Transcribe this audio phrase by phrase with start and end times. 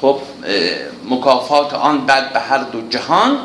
[0.00, 0.20] خب
[1.10, 3.38] مکافات آن بد به هر دو جهان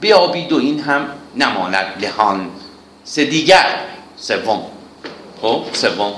[0.00, 2.50] بیابید و این هم نماند لهان
[3.04, 3.66] سه دیگر
[4.16, 4.62] سوم.
[5.42, 6.12] خب سوم.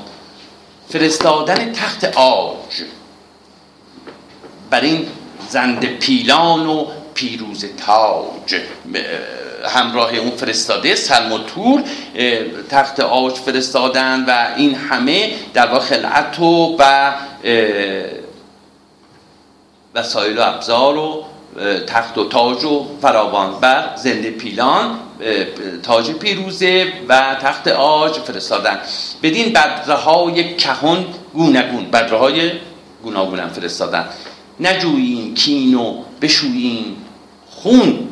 [0.88, 2.82] فرستادن تخت آج.
[4.70, 5.06] بر این
[5.48, 8.60] زند پیلان و پیروز تاج.
[9.64, 11.82] همراه اون فرستاده سلم و تور.
[12.70, 17.14] تخت آج فرستادن و این همه در واقع خلعت و
[19.94, 21.24] وسایل و ابزار و
[21.86, 24.98] تخت و تاج و فراوان بر زنده پیلان
[25.82, 28.78] تاج پیروزه و تخت آج فرستادن.
[29.22, 32.50] بدین بدرهای کهون گونگون بدرهای
[33.02, 34.08] گوناگون فرستادن.
[34.60, 36.96] نجویین کین و بشویین
[37.50, 38.08] خون.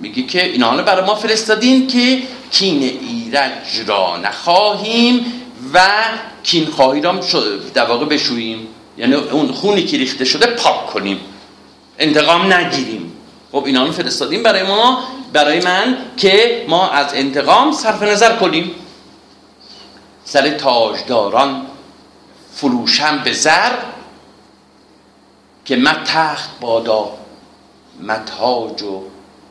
[0.00, 5.26] میگه که اینا رو برای ما فرستادین که کین ایرج را نخواهیم
[5.74, 5.80] و
[6.42, 7.20] کین خواهی را
[7.74, 8.68] در واقع بشوییم.
[8.98, 11.20] یعنی اون خونی که ریخته شده پاک کنیم.
[11.98, 13.12] انتقام نگیریم.
[13.52, 18.70] خب اینا رو فرستادیم برای ما برای من که ما از انتقام صرف نظر کنیم.
[20.24, 21.66] سر تاجداران
[22.54, 23.72] فروشم به زر
[25.64, 27.12] که من تخت بادا
[28.00, 29.02] متاج و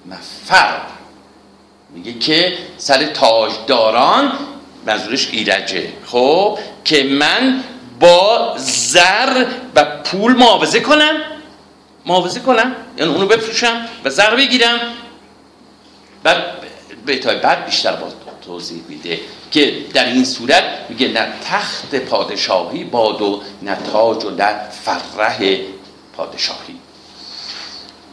[0.06, 0.82] مفر.
[1.89, 4.32] میگه که سر تاجداران
[4.86, 5.89] منظورش ایرجه.
[6.06, 7.64] خب که من
[8.04, 11.16] با زر و پول معاوضه کنم.
[12.06, 12.76] معاوضه کنم.
[12.98, 14.80] یعنی اونو بفروشم و زر بگیرم.
[16.26, 16.36] و
[17.06, 18.12] بیتای بعد بیشتر باز
[18.45, 19.20] توضیح میده
[19.52, 25.58] که در این صورت میگه نه تخت پادشاهی باد و نه تاج و نه فرح
[26.17, 26.80] پادشاهی.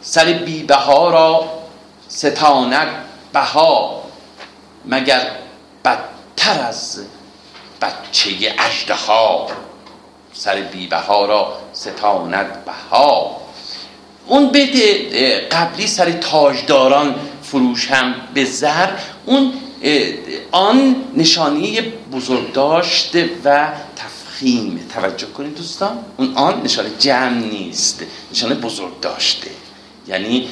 [0.02, 1.44] سر بیبها را
[2.08, 2.88] ستاند
[3.32, 4.02] بها
[4.84, 5.30] مگر
[5.84, 7.00] بدتر از
[7.82, 9.46] بچه اجدها
[10.40, 13.40] سر بیبها را ستاند بها.
[14.26, 14.76] اون بیت
[15.52, 18.88] قبلی سر تاجداران فروش هم به زر.
[19.26, 19.52] اون
[20.50, 21.80] آن نشانی
[22.12, 24.88] بزرگ داشته و تفخیم.
[24.94, 29.50] توجه کنید دوستان اون آن نشانه جمع نیست نشانه بزرگ داشته.
[30.08, 30.48] یعنی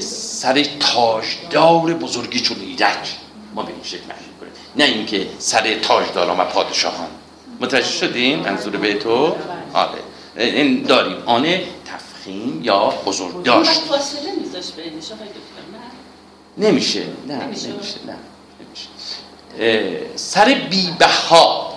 [0.00, 3.12] سر تاجدار بزرگی چون ایرج.
[3.54, 4.00] ما به این شکل
[4.76, 7.08] نه اینکه سر تاجداران و پادشاهان.
[7.60, 9.36] متوجه شدیم؟ منظور به تو؟
[9.72, 9.98] آره.
[10.36, 11.16] این داریم.
[11.26, 11.46] آن
[11.84, 13.70] تفخیم یا بزرگ داشت.
[13.70, 14.20] فاصله
[16.58, 17.02] نمیشه.
[17.28, 17.72] نه نمیشه.
[18.08, 18.16] نه
[18.66, 18.88] نمیشه.
[20.16, 21.76] سر بیبها.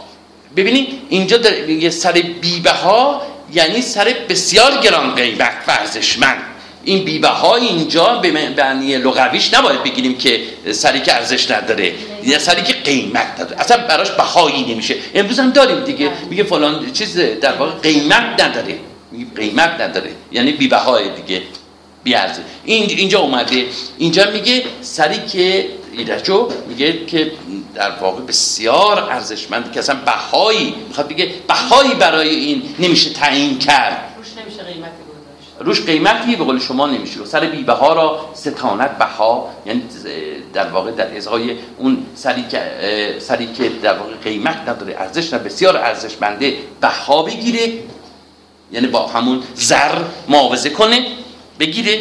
[0.56, 3.22] ببینید اینجا در سر بیبها
[3.54, 6.49] یعنی سر بسیار گران قیمت ورزشمند.
[6.84, 10.42] این بیبه های اینجا به معنی لغویش نباید بگیریم که
[10.72, 11.94] سری که ارزش نداره.
[12.24, 13.62] یا سری که قیمت نداره.
[13.62, 14.96] اصلا براش بهایی نمیشه.
[15.16, 16.12] امروز هم داریم دیگه.
[16.30, 18.80] میگه فلان چیز در واقع قیمت نداره.
[19.36, 20.12] قیمت نداره.
[20.32, 21.42] یعنی بیبه های دیگه.
[22.04, 23.66] بیارزه این اینجا اومده.
[23.98, 25.66] اینجا میگه سری که
[25.98, 27.32] ایرجو میگه که
[27.76, 34.09] در واقع بسیار ارزشمند که اصلا بهایی می‌خواد بگه بهایی برای این نمیشه تعیین کرد.
[35.60, 37.26] روش قیمتی به قول شما نمیشه.
[37.26, 39.84] سر بیبه ها را ستانت بها یعنی
[40.54, 42.62] در واقع در ازای اون سری که
[43.20, 47.74] سری که در واقع قیمت نداره ارزش نه بسیار ارزشمنده بها بگیره
[48.72, 51.06] یعنی با همون زر معاوضه کنه
[51.60, 52.00] بگیره.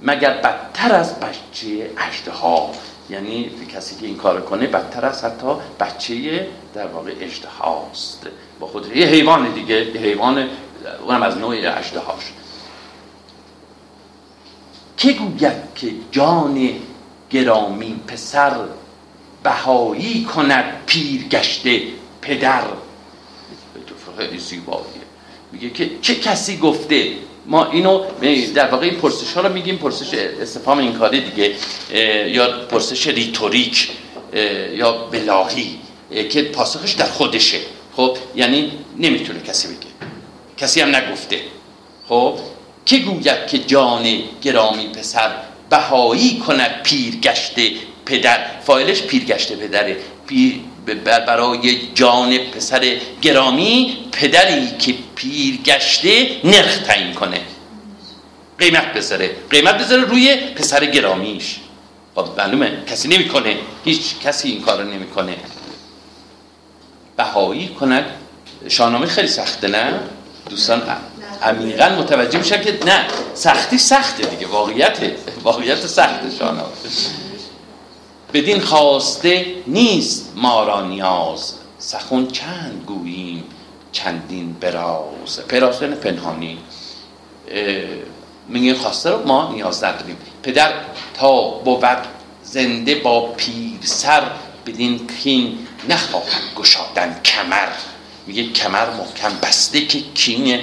[0.00, 2.70] مگر بدتر از بچه اجده ها
[3.10, 5.46] یعنی کسی که این کار کنه بدتر از حتی
[5.80, 8.26] بچه در واقع اجده هاست
[8.60, 10.48] با خود یه حیوان دیگه یه حیوان
[11.02, 12.22] اونم از نوع اجده هاش
[14.96, 16.70] که گوید که جان
[17.30, 18.52] گرامی پسر
[19.42, 21.82] بهایی کند پیر گشته
[22.22, 22.62] پدر
[24.18, 24.84] خیلی زیباییه.
[25.52, 27.12] میگه که چه کسی گفته؟
[27.46, 28.04] ما اینو
[28.54, 31.54] در واقع این پرسش ها رو میگیم پرسش استفهام این کاری دیگه
[32.28, 33.90] یا پرسش ریتوریک
[34.72, 35.78] یا بلاهی
[36.30, 37.58] که پاسخش در خودشه.
[37.96, 40.07] خب یعنی نمی‌تونه کسی بگه.
[40.58, 41.40] کسی هم نگفته.
[42.08, 42.38] خب
[42.86, 44.06] که گوید که جان
[44.42, 45.30] گرامی پسر
[45.70, 47.70] بهایی کند پیرگشته
[48.06, 49.96] پدر؟ فایلش پیرگشته پدره.
[50.26, 50.60] پیر
[51.04, 57.40] برای جان پسر گرامی پدری که پیرگشته نرخ تعیین کنه.
[58.58, 59.30] قیمت بذاره.
[59.50, 61.56] قیمت بذاره روی پسر گرامیش.
[62.14, 62.82] خب معلومه.
[62.86, 63.56] کسی نمی‌کنه.
[63.84, 65.36] هیچ کسی این کارو نمی‌کنه.
[67.16, 68.04] بهایی کند.
[68.68, 70.00] شاهنامه خیلی سخته نه؟
[70.48, 70.82] دوستان
[71.42, 75.16] عمیقا متوجه میشن که نه سختی سخته دیگه واقعیته.
[75.44, 76.68] واقعیت سخته شاهنامه
[78.34, 81.54] بدین خواسته نیست ما را نیاز.
[81.78, 83.44] سخن چند گوییم
[83.92, 85.40] چندین براز.
[85.82, 86.58] یعنی پنهانی
[88.48, 90.16] میگه خواسته رو ما نیاز نداریم.
[90.42, 90.72] پدر
[91.14, 91.98] تا بود
[92.42, 94.22] زنده با پیر سر
[94.66, 95.58] بدین کین
[95.88, 97.68] نخواهد گشادن کمر.
[98.28, 100.60] میگه کمر محکم بسته که کین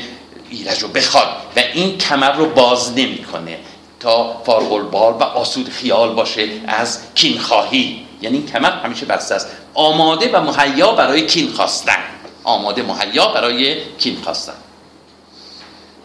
[0.49, 3.59] ایرج رو بخواد و این کمر رو باز نمی‌کنه
[3.99, 8.05] تا فارغ البال و آسود خیال باشه از کین خواهی.
[8.21, 9.47] یعنی این کمر همیشه بسته است.
[9.73, 12.03] آماده و مهیا برای کین خواستن.
[12.43, 14.53] آماده مهیا برای کین خواستن.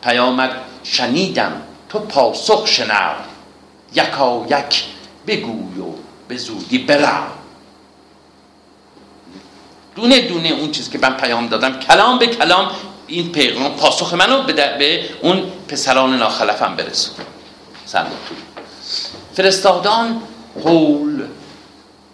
[0.03, 0.51] پیامد
[0.83, 3.15] شنیدم تو پاسخ شنو
[3.95, 4.85] یکا یک
[5.27, 5.95] بگوی و
[6.29, 7.27] به زودی برم.
[10.01, 12.71] دونه دونه اون چیز که من پیام دادم کلام به کلام
[13.07, 17.15] این پیغام پاسخ منو به, به اون پسران ناخلفم برسون.
[19.35, 20.23] فرستادان
[20.65, 21.27] حول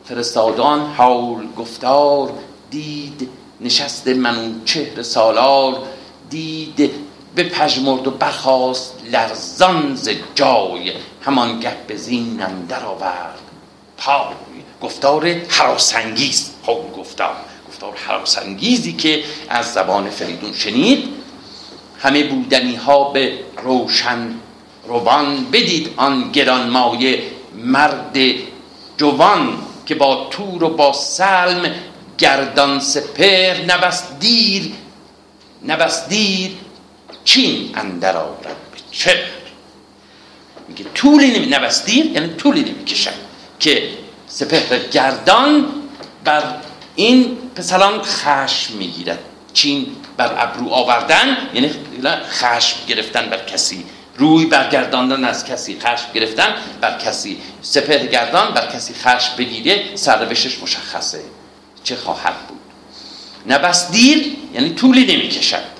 [0.05, 2.33] فرستادان حول گفتار
[2.71, 3.29] دید
[3.61, 5.79] نشست منون چهر سالار
[6.31, 6.91] دید
[7.35, 10.93] به پژمرد و برخواست لرزان ز جای
[11.23, 13.39] همان گپ به زین اندر آورد
[13.97, 14.35] پای
[14.83, 17.37] گفتار حراسنگیز خب گفتار.
[17.77, 21.09] گفتار حراسنگیزی که از زبان فریدون شنید
[21.99, 24.35] همه بودنی ها به روشن
[24.89, 27.23] روان بدید آن گرانمایه
[27.55, 28.17] مرد
[28.97, 31.75] جوان که با تور و با سلم
[32.19, 34.73] گردان سپر نبست دیر
[35.67, 36.51] نبست دیر
[37.25, 39.25] چین اندر آورد به چه
[40.69, 43.15] میگه طولی نمی نبست دیر یعنی طولی نمی کشن
[43.61, 43.89] که
[44.27, 45.67] سپهر گردان
[46.25, 46.43] بر
[46.97, 49.19] این پسران خشم می‌گیرد.
[49.53, 51.71] چین بر ابرو آوردن یعنی
[52.31, 53.85] خشم گرفتن بر کسی.
[54.17, 57.39] روی برگرداندن از کسی خشم گرفتن بر کسی.
[57.63, 61.21] سپر گردان بر کسی خشم بگیره سرنوشتش مشخصه.
[61.85, 62.61] چه خواهد بود؟
[63.47, 65.77] نه بس دیر یعنی طولی نمی‌کشد.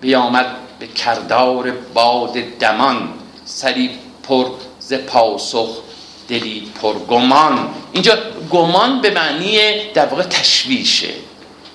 [0.00, 0.46] بیامد
[0.78, 3.08] به کردار باد دمان
[3.44, 3.90] سری
[4.22, 4.50] پر
[4.80, 5.82] ز پاسخ
[6.28, 7.74] دلی پر گمان.
[7.92, 8.18] اینجا
[8.50, 9.58] گمان به معنی
[9.94, 11.14] در واقع تشویشه.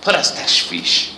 [0.01, 1.09] پر از تشویش.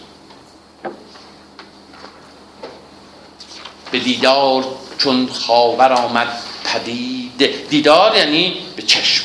[3.91, 4.65] به دیدار
[4.97, 6.27] چون خاور آمد
[6.63, 7.69] پدید.
[7.69, 9.23] دیدار یعنی به چشم.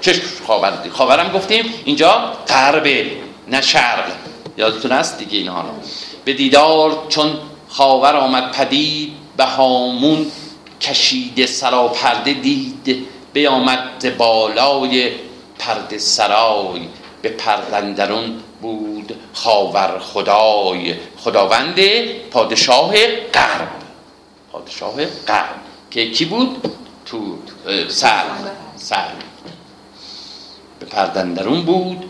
[0.00, 3.06] چشم خاور خاورم گفتیم اینجا غرب
[3.48, 4.12] نه شرق.
[4.56, 5.64] یادتون است دیگه اینها
[6.24, 7.38] به دیدار چون
[7.68, 10.26] خاور آمد پدید به هامون
[10.80, 13.06] کشیده سراپرده دید.
[13.32, 15.10] بیامد بالای
[15.58, 16.80] پرده سرای
[17.22, 20.94] به پردندرون بود خاور خدای.
[21.18, 21.80] خداوند
[22.30, 23.68] پادشاه غرب
[24.52, 24.94] پادشاه
[25.26, 25.60] قرن
[25.90, 26.74] که کی بود؟
[27.06, 27.38] تو
[27.88, 28.24] سر
[28.76, 29.08] سر
[30.80, 32.04] به پردندرون بود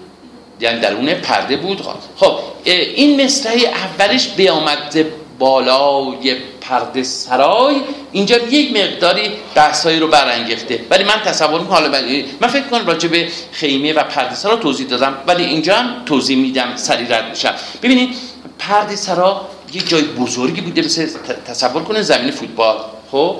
[0.61, 1.83] یعنی درون پرده بود.
[2.17, 5.07] خب این مصرع اولش بیامد
[5.41, 7.77] بالای پرده سرای
[8.13, 10.81] اینجا یک مقداری بحثایی رو برانگیخته.
[10.91, 11.99] ولی من تصور می‌کنم حالا
[12.41, 16.39] من فکر کنم راجع به خیمه و پرده سرا توضیح دادم ولی اینجا هم توضیح
[16.39, 18.17] میدم سری رد میشم ببینید
[18.59, 21.09] پرده سرا یه جای بزرگی بوده مثل
[21.47, 22.77] تصور کنه زمین فوتبال.
[23.13, 23.37] خب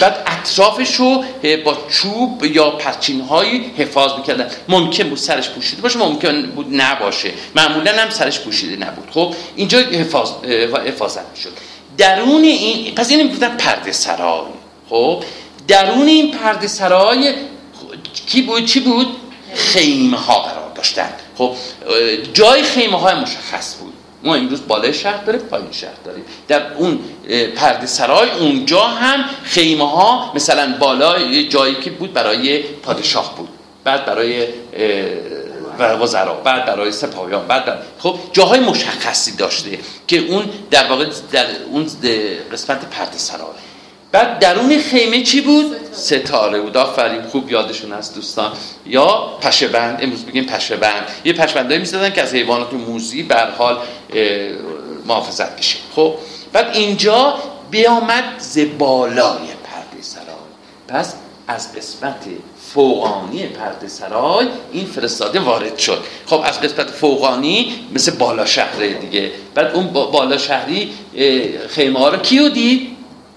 [0.00, 1.24] بعد اطرافش رو
[1.64, 4.50] با چوب یا پرچین هایی حفاظ می‌کردن.
[4.68, 7.32] ممکن بود سرش پوشیده باشه ممکن بود نباشه.
[7.56, 9.10] معمولا هم سرش پوشیده نبود.
[9.10, 10.30] خب اینجا حفاظ
[10.86, 11.52] حفاظت می‌شد.
[11.98, 14.42] درون این پس این می‌گفتن پرده سرای
[14.90, 15.24] خب
[15.68, 17.34] درون این پرده سرای
[18.26, 19.06] کی بود؟ چی بود؟
[19.54, 21.08] خیمه ها قرار داشتن.
[21.38, 21.56] خب
[22.32, 23.92] جای خیمه های مشخص بود.
[24.24, 26.24] ما امروز بالای شهر داریم پایین شهر داریم.
[26.48, 26.98] در اون
[27.56, 33.48] پرده سرای اونجا هم خیمه ها مثلا بالای جایی که بود برای پادشاه بود.
[33.84, 34.46] بعد برای
[35.78, 41.86] وزرا بعد برای سپاهیان بعد خب جاهای مشخصی داشته که اون در واقع در اون
[42.52, 43.63] قسمت پرده سرای
[44.14, 46.76] بعد درون خیمه چی بود؟ ستاره بود.
[46.76, 48.52] آفرین خوب یادشون هست دوستان.
[48.86, 49.06] یا
[49.40, 53.50] پشه بند امروز بگیم پشه بند یه پشه بندایی می‌زدن که از حیوانات موزی بر
[53.50, 53.78] حال
[55.06, 55.78] محافظت بشه.
[55.96, 56.14] خب
[56.52, 57.34] بعد اینجا
[57.70, 60.26] بیامد ز بالای پرده سرای
[60.88, 61.14] پس
[61.48, 62.24] از قسمت
[62.74, 66.04] فوقانی پرده سرای این فرستاده وارد شد.
[66.26, 69.30] خب از قسمت فوقانی مثل بالا شهره دیگه.
[69.54, 70.90] بعد اون بالا شهری
[71.68, 72.93] خیمه ها رو کیو دید؟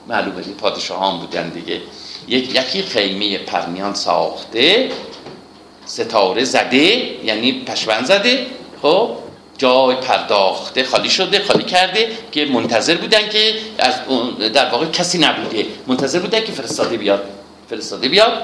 [0.07, 1.81] معلومه این پادشاهان بودن دیگه.
[2.27, 4.91] یک یکی خیمه پرمیان ساخته
[5.85, 8.45] ستاره زده یعنی پشون زده
[8.81, 9.09] خب؟
[9.57, 13.93] جای پرداخته خالی شده خالی کرده که منتظر بودن که از
[14.53, 15.65] در واقع کسی نبوده.
[15.87, 17.23] منتظر بودن که فرستاده بیاد.
[17.69, 18.43] فرستاده بیاد.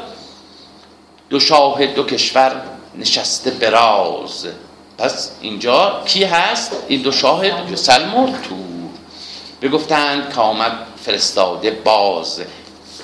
[1.29, 2.61] دو شاه دو کشور
[2.97, 4.47] نشسته براز.
[4.97, 8.72] پس اینجا کی هست؟ این دو شاهد سلم و تور
[9.63, 12.41] بگفتند که آمد فرستاده باز.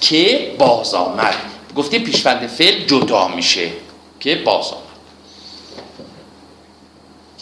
[0.02, 1.36] که باز آمد؟
[1.76, 3.70] گفتیم پیشوند فعل جدا میشه.
[4.20, 4.84] که باز آمد.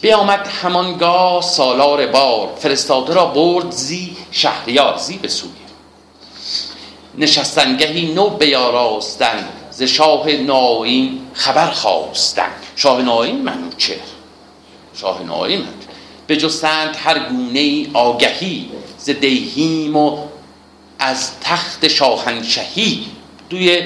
[0.00, 2.48] بیامد همانگاه سالار بار.
[2.58, 5.50] فرستاده را برد زی شهریار زی به سوی.
[7.18, 9.48] نشستنگهی نو بیاراستن.
[9.70, 12.50] ز شاه ناین خبر خواستن.
[12.76, 13.98] شاه ناین منوچهر
[14.94, 15.64] شاه ناین
[16.26, 18.77] به جستند هر گونه آگهی.
[18.98, 20.18] ز دیهیم و
[20.98, 23.06] از تخت شاهنشهی
[23.50, 23.82] توی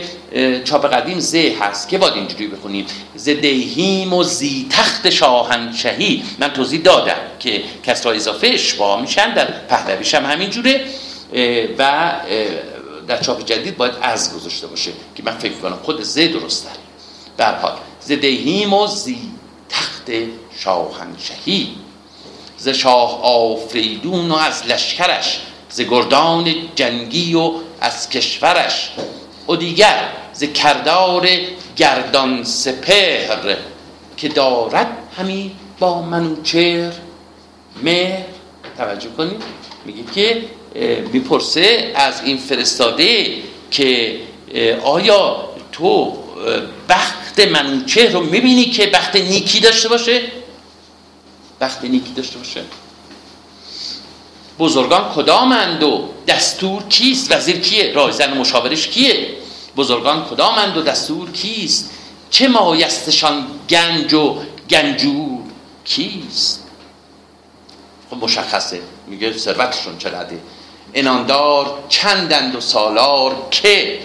[0.64, 1.88] چاپ قدیم زه هست.
[1.88, 8.12] که باید اینجوری بخونیم؟ ز دیهیم و زی تخت شاهنشهی من توضیح دادم که کسرا
[8.12, 10.85] اضافه اشباه میشن در پهلویش هم همینجوره.
[11.78, 12.12] و
[13.09, 16.66] در چاپ جدید باید از گذاشته باشه که من فکر کنم خود ز درست
[17.38, 19.19] داره حال ز دیهیم و زی
[19.69, 20.11] تخت
[20.59, 21.69] شاهنشهی
[22.62, 25.40] ز شاه آفریدون و از لشکرش
[25.71, 28.92] ز گردان جنگی و از کشورش
[29.49, 31.28] و دیگر ز کردار
[31.76, 33.57] گردان سپهر
[34.16, 36.92] که دارد همی با منوچهر
[37.83, 38.25] مهر.
[38.76, 39.42] توجه کنید
[39.85, 40.42] میگه که
[41.12, 43.26] می‌پرسه از این فرستاده
[43.71, 44.21] که
[44.85, 46.19] آیا تو
[46.88, 50.23] بخت منوچهر رو می‌بینی که بخت نیکی داشته باشه؟
[51.62, 52.64] بخت نیکی داشته باشه.
[54.59, 59.28] بزرگان کدامند و دستور کیست؟ وزیر کیه؟ رایزن مشاورش کیه؟
[59.76, 61.90] بزرگان کدامند و دستور کیست؟
[62.31, 64.37] چه مایستشان گنج و
[64.71, 65.38] گنجور
[65.85, 66.66] کیست؟
[68.11, 68.81] خب مشخصه.
[69.07, 70.38] میگه ثروتشون چقدره
[70.95, 73.99] اناندار چندند و سالار که؟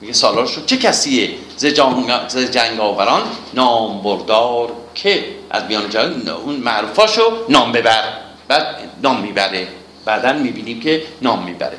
[0.00, 3.22] میگه سالارشون چه کسیه؟ ز جنگ آوران
[3.54, 5.24] نام بردار که؟
[5.54, 8.02] از میان جنگ اون معروفاشو نام ببر.
[8.48, 9.68] بعد نام می‌بره.
[10.04, 11.78] بعدا می‌بینیم که نام می‌بره.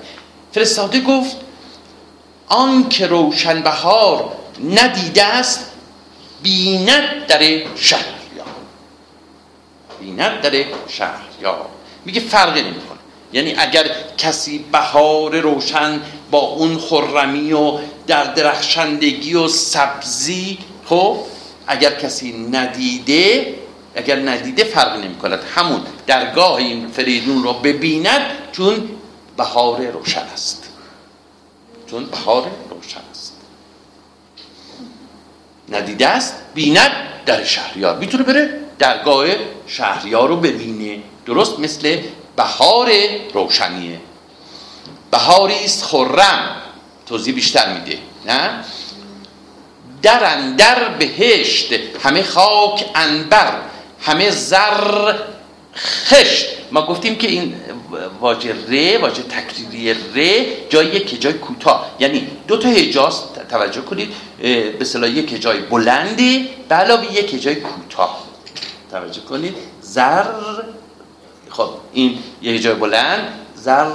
[0.52, 1.38] فرستاده گفت
[2.48, 4.32] آن که روشن بهار
[4.70, 5.72] ندیده است
[6.44, 7.40] بیند در
[7.76, 8.02] شهر
[8.38, 8.44] یا
[10.00, 11.66] بیند در شهر یا
[12.06, 13.00] میگه فرقی نمی‌کنه.
[13.34, 13.86] یعنی اگر
[14.18, 16.02] کسی بهار روشن
[16.32, 17.78] با اون خرمی و
[18.08, 21.18] در درخشندگی و سبزی خب
[21.68, 23.56] اگر کسی ندیده
[23.96, 28.22] اگر ندیده فرق نمی کند همون درگاه این فریدون رو ببیند
[28.52, 28.90] چون
[29.38, 30.70] بهار روشن است.
[31.88, 33.34] چون بهار روشن است.
[35.70, 36.92] ندیده است بیند
[37.26, 37.98] در شهریار.
[37.98, 39.28] می‌تونه بره درگاه
[39.68, 41.04] شهریار رو ببینه.
[41.26, 41.98] درست مثل
[42.36, 42.92] بهار
[43.34, 44.00] روشنیه.
[45.12, 46.62] بهاری است خرم.
[47.06, 48.00] توضیح بیشتر میده.
[48.26, 48.64] نه؟
[50.02, 51.74] در اندر بهشت
[52.04, 53.54] همه خاک انبر.
[54.06, 55.14] همه زر
[55.76, 56.46] خشت.
[56.72, 57.56] ما گفتیم که این
[58.20, 61.92] واژه ر واژه تکریری ر جاییه که جای کوتاه.
[62.00, 67.56] یعنی دو تا هجاست توجه کنید به اصطلاح یک جای بلندی به علاوه یک جای
[67.56, 68.26] کوتاه.
[68.92, 69.56] توجه کنید.
[69.82, 70.26] زر
[71.50, 73.92] خب این یه جای بلند زر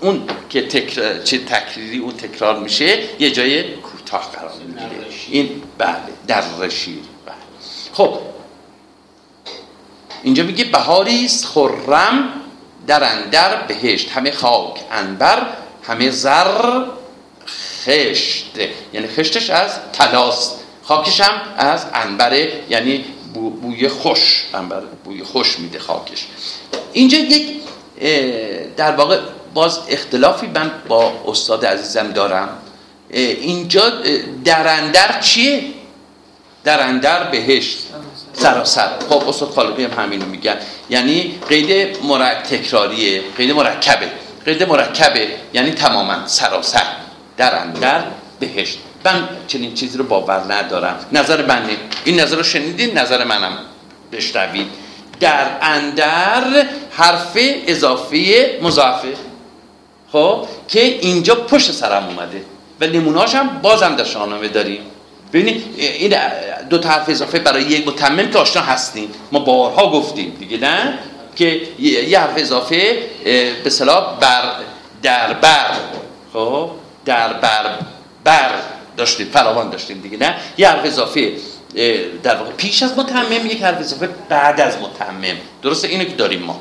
[0.00, 5.06] اون که تکرار چه تکریری اون تکرار میشه یه جای کوتاه قرار می‌گیره.
[5.30, 5.96] این بله
[6.26, 7.34] در رشیر بله.
[7.92, 8.18] خب
[10.22, 12.28] اینجا میگه بهاری است خرم
[12.86, 14.10] در اندر بهشت.
[14.10, 15.46] همه خاک انبر
[15.82, 16.84] همه زر
[17.84, 18.58] خشت.
[18.92, 24.44] یعنی خشتش از تلاست خاکش هم از انبره یعنی بوی خوش.
[24.54, 26.26] انبر بوی خوش میده خاکش.
[26.92, 27.60] اینجا یک
[28.76, 29.20] در واقع
[29.54, 32.48] باز اختلافی من با استاد عزیزم دارم.
[33.10, 33.92] اینجا
[34.44, 35.62] درندر چیه؟
[36.64, 37.78] درندر بهشت.
[38.40, 40.56] سراسر خب استاد خالقی هم همینو میگن.
[40.90, 44.08] یعنی قید مرکب تکراریه قید مرکبه.
[44.44, 46.86] قید مرکبه یعنی تماما سراسر
[47.36, 48.02] درندر
[48.40, 48.78] بهشت.
[49.04, 50.98] من چنین چیزی رو باور ندارم.
[51.12, 53.58] نظر منه این نظر رو شنیدین؟ نظر منم.
[54.12, 54.66] بشنوید.
[55.20, 59.14] در اندر حرف اضافه مضافه
[60.12, 62.44] خب که اینجا پشت سرم اومده.
[62.80, 64.80] و نمونهاش هم بازم در شاهنامه داریم.
[65.32, 66.14] ببینید این
[66.70, 69.08] دو حرف اضافه برای یک متمم که آشنا هستیم.
[69.32, 70.98] ما بارها گفتیم دیگه نه؟
[71.36, 72.98] که یه حرف اضافه
[73.64, 74.52] به صلاح بر
[75.02, 75.70] در بر.
[76.32, 76.70] خب؟
[77.04, 77.78] در بر
[78.24, 78.50] بر
[78.96, 81.32] داشتیم فراوان داشتیم دیگه نه؟ یه حرف اضافه
[82.22, 85.36] در واقع پیش از متمم یک حرف اضافه بعد از متمم.
[85.62, 86.60] درسته؟ اینو که داریم ما.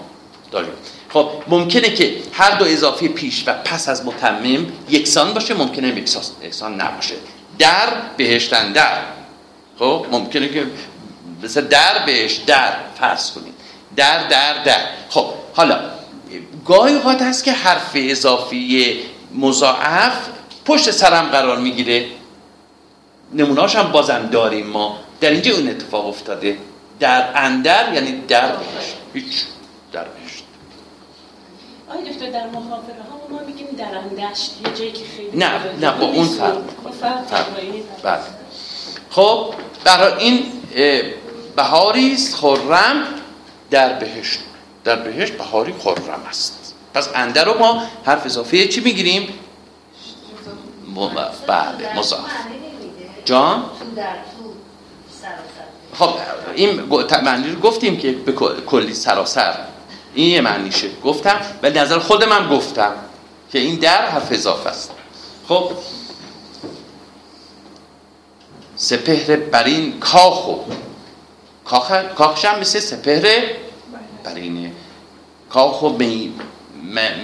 [0.52, 0.72] داریم.
[1.10, 5.88] خب ممکنه که هر دو اضافه پیش و پس از متمم یکسان باشه ممکنه
[6.42, 7.16] یکسان نباشه.
[7.60, 7.88] در
[8.18, 9.02] بهشتن در
[9.80, 10.66] خب ممکنه که
[11.44, 13.54] مثل در بهش در فرض کنید.
[13.96, 14.80] در در در.
[15.10, 15.80] خب حالا
[16.66, 19.00] گاهی اوقات هست که حرف اضافی
[19.36, 20.18] مضاعف
[20.66, 22.06] پشت سرم قرار می‌گیره.
[23.34, 25.00] نمونهاش هم بازم داریم ما.
[25.22, 26.58] در اینجا اون اتفاق افتاده.
[27.00, 28.96] در اندر یعنی در بهشت.
[29.14, 29.44] هیچ
[31.90, 35.92] آیا دکتر در محافظه ها ما میگیم در اندشت یه جایی که خیلی نه نه
[35.92, 36.58] با اون فرق
[38.04, 38.20] بله.
[39.10, 39.54] خب
[39.84, 40.46] برای این
[41.56, 43.04] بهاری است خرم
[43.70, 44.40] در بهشت.
[44.84, 46.74] در بهشت بهاری خرم است.
[46.94, 49.34] پس انده رو ما حرف اضافه چی می‌گیریم؟
[51.48, 52.20] بله مضاف.
[53.26, 53.64] جان؟
[55.94, 56.10] خب
[56.56, 56.82] این
[57.24, 58.32] معنی رو گفتیم که به
[58.68, 59.56] کلی سراسر.
[60.14, 60.90] این یه معنیشه.
[61.04, 62.94] گفتم ولی نظر خودم هم گفتم
[63.52, 64.92] که این در حرف اضافه است.
[65.48, 65.72] خب
[68.76, 70.56] سپهر برین کاخو
[71.66, 73.42] کاخ کاخش هم مثل سپهر
[74.24, 74.72] برینه
[75.50, 76.34] کاخو می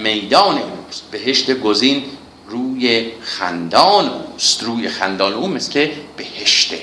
[0.02, 1.02] میدان اوست.
[1.10, 2.04] بهشت گزین
[2.48, 4.62] روی خندان اوست.
[4.62, 6.80] روی خندان او مثل بهشته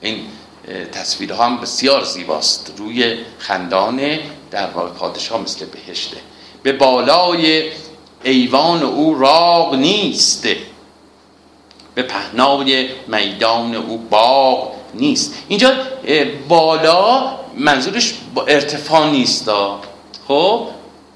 [0.00, 0.26] این
[0.92, 2.72] تصویرها هم بسیار زیباست.
[2.76, 4.18] روی خندان
[4.50, 6.16] در واقع پادشاه مثل بهشته.
[6.62, 7.70] به بالای
[8.24, 10.48] ایوان او راغ نیست.
[11.94, 15.34] به پهنای میدان او باغ نیست.
[15.48, 15.72] اینجا
[16.48, 18.14] بالا منظورش
[18.46, 19.50] ارتفاع نیست
[20.28, 20.68] خب؟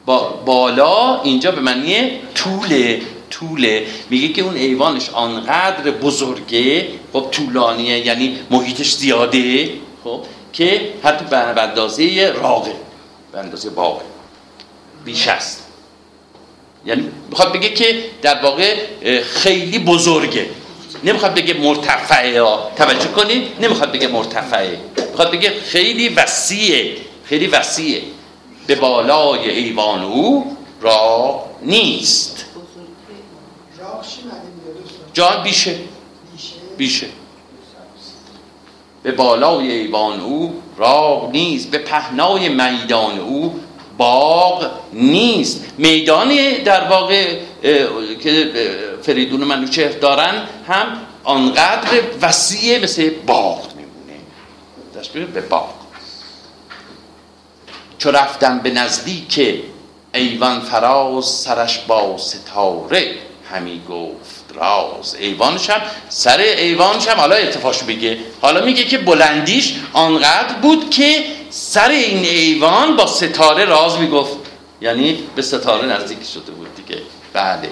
[0.06, 3.86] با بالا اینجا به معنی طوله طوله.
[4.10, 9.70] میگه که اون ایوانش آنقدر بزرگه خب طولانیه یعنی محیطش زیاده
[10.04, 10.20] خب
[10.52, 12.72] که حتی به اندازه راغه.
[13.32, 14.00] به اندازه باغ.
[15.04, 15.66] بیش است.
[16.86, 18.76] یعنی می‌خواد بگه که در واقع
[19.22, 20.46] خیلی بزرگه.
[21.04, 22.70] نمی‌خواد بگه مرتفعه ها.
[22.76, 24.78] توجه کنید نمی‌خواد بگه مرتفعه.
[25.10, 26.96] می‌خواد بگه خیلی وسیعه.
[27.24, 28.02] خیلی وسیعه.
[28.66, 32.44] به بالای ایوان او را نیست.
[35.12, 35.78] جان بیشه.
[36.76, 37.06] بیشه.
[39.02, 43.60] به بالای ایوان او راغ نیست به پهنای میدان او
[43.98, 45.64] باغ نیست.
[45.78, 47.36] میدانی در واقع
[48.22, 48.52] که
[49.02, 50.86] فریدون منوچهر دارن هم
[51.24, 51.88] آنقدر
[52.22, 54.20] وسیع مثل باغ میمونه.
[55.00, 55.68] تشبیه به باغ.
[57.98, 59.62] چو رفتم به نزدیک
[60.14, 63.14] ایوان فراز سرش با ستاره
[63.50, 64.31] همی گفت.
[64.54, 70.90] راز ایوانش هم سر ایوانش هم حالا ارتفاعش بگه حالا میگه که بلندیش آنقدر بود
[70.90, 74.36] که سر این ایوان با ستاره راز می‌گفت.
[74.80, 77.02] یعنی به ستاره نزدیک شده بود دیگه.
[77.32, 77.68] بله.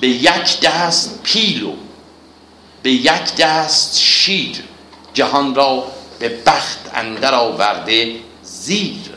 [0.00, 1.72] به یک دست پیلو
[2.82, 4.56] به یک دست شیر
[5.14, 5.84] جهان را
[6.18, 9.10] به بخت اندر آورده زیر.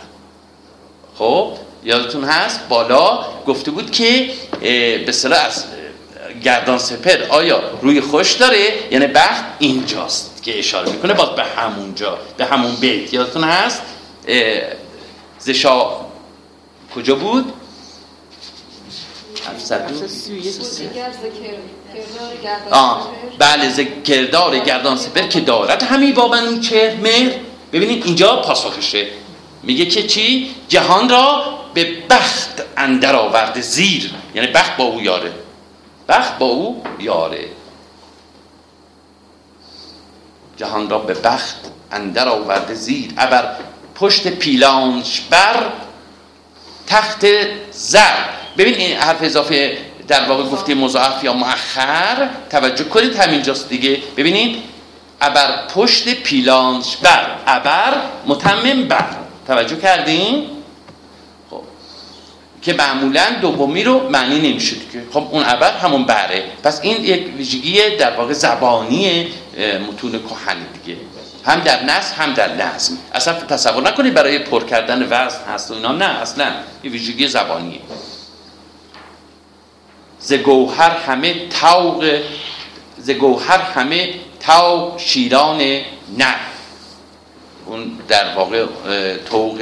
[1.18, 4.30] خب؟ یادتون هست؟ بالا گفته بود که
[5.06, 5.66] به صلاح از
[6.44, 12.18] گردان سپر آیا روی خوش داره؟ یعنی بخت اینجاست که اشاره می‌کنه باز به همونجا
[12.38, 13.14] به همون بیت.
[13.14, 13.82] یادتون هست؟
[15.40, 15.90] زشا
[16.96, 17.54] کجا بود؟
[22.72, 25.84] آه بله کردار گردان سپر که دارد.
[25.84, 27.32] همی با من چهر مهر.
[27.74, 29.08] ببینید اینجا پاسخشه.
[29.64, 34.12] میگه که چی؟ جهان را به بخت اندر آورده زیر.
[34.36, 35.32] یعنی بخت با او یاره.
[36.10, 37.46] بخت با او یاره.
[40.58, 41.58] جهان را به بخت
[41.92, 43.12] اندر آورده زیر.
[43.18, 43.56] ابر
[43.96, 45.70] پشت پیلانش بر
[46.88, 47.26] تخت
[47.72, 48.26] زر.
[48.58, 52.30] ببین این حرف اضافه در واقع گفته مضاعف یا مؤخر.
[52.50, 54.02] توجه کنید همینجاست دیگه.
[54.18, 54.64] ببینید
[55.22, 57.36] ابر پشت پیلانش بر.
[57.48, 59.23] ابر متمم بر.
[59.48, 60.48] توجه کردین؟
[61.50, 61.62] خب.
[62.62, 65.04] که معمولا دومی رو معنی نمیشه که.
[65.14, 66.44] خب اون ابر همون بره.
[66.64, 69.28] پس این یک ویژگی در واقع زبانی
[69.88, 71.00] متون کهن دیگه.
[71.46, 75.74] هم در نص هم در نظم اصلا تصور نکنید برای پر کردن وزن هست و
[75.74, 75.92] اینا.
[75.92, 76.52] نه اصلا.
[76.84, 77.80] یه ویژگی زبانیه.
[80.20, 82.22] ز گوهر همه توق
[82.98, 85.58] ز گوهر همه توق شیران
[86.18, 86.36] نه
[87.66, 88.66] اون در واقع
[89.30, 89.60] توق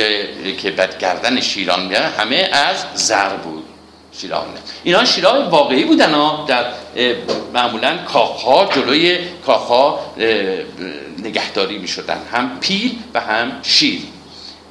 [0.62, 3.66] که بدگردن شیران میاره همه از زر بود
[4.12, 4.46] شیران
[4.84, 6.66] اینا شیران واقعی بودن ها در
[7.54, 10.00] معمولا کاخها جلوی کاخها
[11.18, 14.02] نگهداری می شدن هم پیل و هم شیر.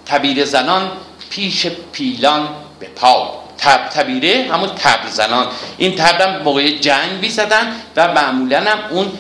[0.07, 0.91] تبیر زنان
[1.31, 2.49] پیش پیلان
[2.81, 5.47] به پای تب تبیره همون تبر زنان.
[5.79, 9.13] این تبر هم موقع جنگ زدن و معمولا هم اون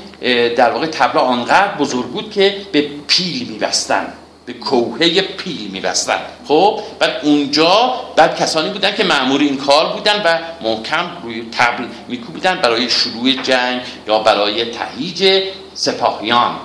[0.57, 4.13] در واقع تبلا آنقدر بزرگ بود که به پیل میبستن
[4.47, 6.19] به کوهه پیل میبستن.
[6.49, 11.85] خب بعد اونجا بعد کسانی بودن که معمور این کار بودن و محکم روی تبل
[12.09, 15.43] میکوبیدن برای شروع جنگ یا برای تهیج
[15.75, 16.57] سپاهیان.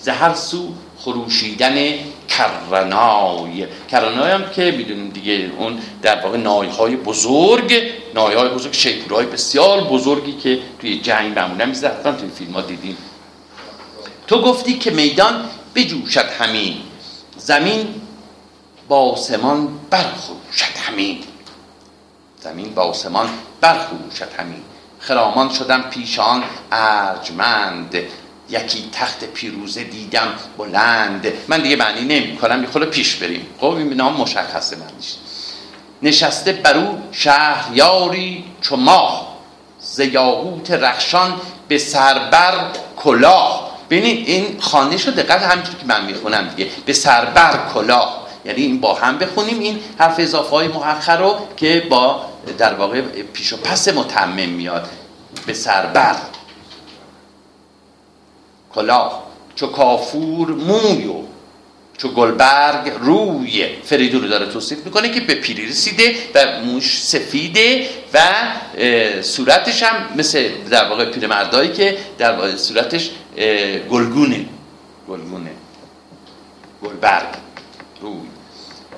[0.00, 0.68] زهر سو
[0.98, 1.94] خروشیدن
[2.38, 9.84] کرنای کرنای هم که می‌دونیم دیگه اون در واقع نایهای بزرگ نایهای بزرگ شیپورهای بسیار
[9.84, 12.96] بزرگی که توی جنگ معمولا می‌زدن توی فیلم ها دیدیم.
[14.26, 16.76] تو گفتی که میدان بجوشد همین.
[17.36, 17.94] زمین
[18.88, 21.18] با آسمان برخروشد همین.
[22.40, 23.28] زمین با آسمان
[23.60, 24.62] برخروشد همین.
[24.98, 27.96] خرامان شدم پیشان ارجمند.
[28.52, 31.32] یکی تخت پیروزه دیدم بلند.
[31.48, 33.46] من دیگه معنی نمی کنم خود پیش بریم.
[33.60, 35.14] خب این نام مشخصه معنیش
[36.02, 39.32] نشسته برو شهریاری چو ماه.
[40.70, 43.78] رخشان به سربر کلاه.
[43.90, 46.70] ببینید این خانه شو دقت همینجور که من می‌خونم دیگه.
[46.86, 48.26] به سربر کلاه.
[48.44, 49.58] یعنی این با هم بخونیم.
[49.58, 52.24] این حرف اضافه های مؤخر رو که با
[52.58, 53.00] در واقع
[53.32, 54.88] پیش و پس متمم میاد.
[55.46, 56.16] به سربر.
[58.74, 59.22] کلاه
[59.54, 61.14] چو کافور مویو
[61.98, 67.88] چو گلبرگ روی فریدون رو داره توصیف می‌کنه که به پیری رسیده و موش سفیده
[68.14, 68.18] و
[69.22, 73.10] صورتش هم مثل در واقع پیرمردایی که در صورتش
[73.90, 74.46] گلگونه.
[75.08, 75.50] گلگونه.
[76.82, 77.28] گلبرگ
[78.00, 78.16] روی.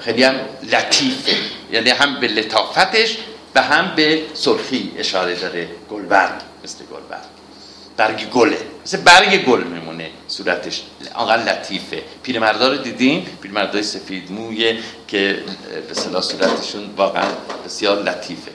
[0.00, 1.37] خیلی هم لطیفه.
[1.72, 3.16] یعنی هم به لطافتش
[3.54, 5.68] و هم به سرخی اشاره داره.
[5.90, 7.34] گلبرگ مثل گلبرگ.
[7.96, 8.59] برگ گله.
[8.85, 10.83] مثل برگ گل میمونه صورتش.
[11.14, 12.02] آنقدر لطیفه.
[12.22, 14.78] پیرمردا رو دیدیم پیرمردای سفید مویه
[15.09, 15.44] که
[15.88, 17.28] به صلاح صورتشون واقعا
[17.64, 18.50] بسیار لطیفه.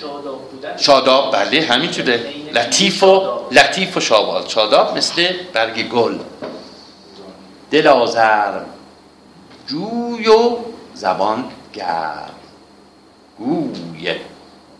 [0.00, 6.18] شاداب بودن؟ شاداب بله همینجوره لطیف و لطیف و شابال شاداب مثل برگ گل.
[7.70, 8.60] دل آزر.
[9.66, 10.56] جوی و
[10.94, 12.30] زبان گرم.
[13.38, 14.20] گویه.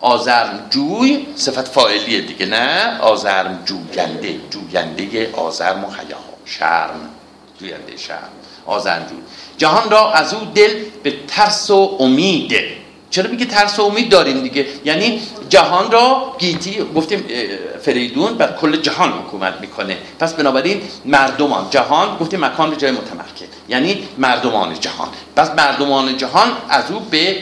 [0.02, 6.16] آزرم جوی صفت فاعلیه دیگه نه؟ آزرم جوینده جوینده آزرم و حیا.
[6.44, 7.10] شرم
[7.60, 8.30] جوینده شرم
[8.66, 9.18] آزرم جوی
[9.58, 14.42] جهان را از او دل به ترس و امیده چرا میگه ترس و امید داریم
[14.42, 17.24] دیگه؟ یعنی جهان را گیتی گفتیم
[17.82, 19.96] فریدون بر کل جهان حکومت می‌کنه.
[20.18, 23.46] پس بنابراین مردمان جهان گفتیم مکان به جای متمرکز.
[23.68, 25.08] یعنی مردمان جهان.
[25.36, 27.36] پس مردمان جهان از او به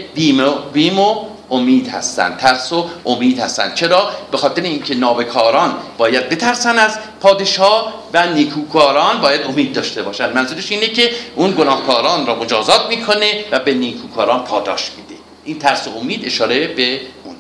[0.72, 1.14] بیم و
[1.50, 7.94] امید هستند ترس و امید هستند چرا؟ به خاطر اینکه نابکاران باید بترسن از پادشاه
[8.12, 13.58] و نیکوکاران باید امید داشته باشند منظورش اینه که اون گناهکاران را مجازات می‌کنه و
[13.58, 15.20] به نیکوکاران پاداش میده.
[15.44, 17.36] این ترس و امید اشاره به اون.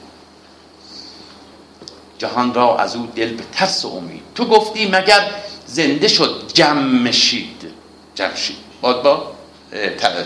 [2.18, 4.22] جهان را از او دل به ترس و امید.
[4.34, 5.30] تو گفتی مگر
[5.66, 7.72] زنده شد جمشید
[8.14, 9.32] جمشید باد با؟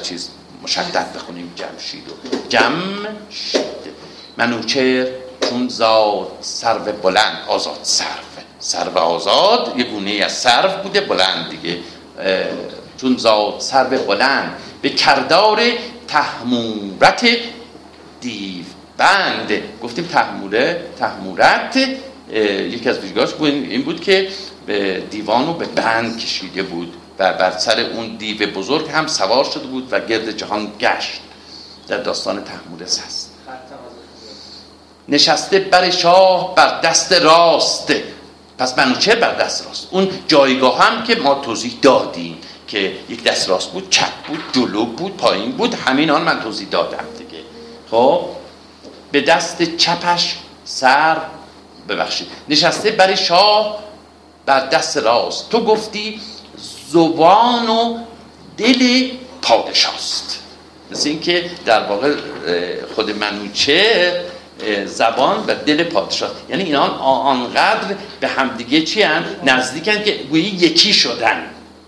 [0.03, 0.31] چیز.
[0.65, 2.13] مشدد بخونیم جمشید و
[2.49, 3.65] جمشید
[4.37, 5.07] منوچر
[5.51, 7.39] چون زاد سرو بلند.
[7.49, 8.07] آزاد سرو.
[8.59, 11.79] سرو آزاد یه گونه از سرو بوده بلند دیگه.
[12.97, 14.57] چون زاد سرو بلند.
[14.83, 15.61] به کردار
[16.09, 17.29] تحمورت
[18.21, 18.65] دیو
[18.97, 19.63] بند.
[19.83, 21.77] گفتیم تحموره تحمورت.
[22.33, 24.29] یکی از ویژگاهاش این بود که
[25.11, 26.95] دیوانو به بند کشیده بود.
[27.19, 31.21] و بر سر اون دیو بزرگ هم سوار شده بود و گرد جهان گشت.
[31.89, 33.31] در داستان تحمورس هست
[35.09, 37.93] نشسته بر شاه بر دست راست.
[38.59, 43.49] پس منوچه بر دست راست؟ اون جایگاه هم که ما توضیح دادیم که یک دست
[43.49, 47.43] راست بود چپ بود جلو بود پایین بود همین آن من توضیح دادم دیگه.
[47.91, 48.25] خب
[49.13, 51.17] به دست چپش سر
[51.89, 52.29] ببخشید.
[52.49, 53.79] نشسته بر شاه
[54.47, 55.51] بر دست راست.
[55.51, 56.21] تو گفتی
[56.89, 57.99] زبان و
[58.59, 59.09] دل
[59.43, 60.41] پادشاست.
[60.91, 62.15] مثل اینکه در واقع
[62.95, 64.25] خود منوچه
[64.87, 70.93] زبان و دل پادشاه یعنی اینا آنقدر به همدیگه چی هن؟ نزدیکن که گویی یکی
[70.93, 71.45] شدن.